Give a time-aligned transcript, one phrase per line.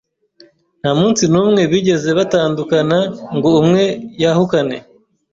[0.81, 2.99] nta munsi n’umwe bigeze batandukana
[3.35, 3.83] ngo umwe
[4.21, 4.77] yahukane